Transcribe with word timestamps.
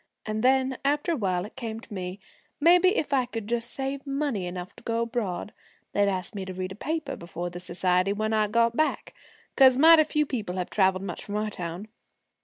And 0.25 0.41
then, 0.43 0.79
after 0.83 1.11
a 1.11 1.15
while 1.15 1.45
it 1.45 1.55
came 1.55 1.79
to 1.79 1.93
me, 1.93 2.19
maybe 2.59 2.97
if 2.97 3.13
I 3.13 3.27
could 3.27 3.45
just 3.45 3.69
save 3.69 4.07
money 4.07 4.47
enough 4.47 4.75
to 4.77 4.83
go 4.83 5.03
abroad, 5.03 5.53
they'd 5.91 6.07
ask 6.09 6.33
me 6.33 6.43
to 6.45 6.55
read 6.55 6.71
a 6.71 6.75
paper 6.75 7.15
before 7.15 7.51
the 7.51 7.59
society 7.59 8.11
when 8.11 8.33
I 8.33 8.47
got 8.47 8.75
back, 8.75 9.13
'cause 9.55 9.77
mighty 9.77 10.03
few 10.03 10.25
people 10.25 10.55
have 10.57 10.71
traveled 10.71 11.03
much 11.03 11.23
from 11.23 11.35
our 11.35 11.51
town. 11.51 11.87